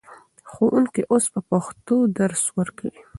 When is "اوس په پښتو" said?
1.11-1.95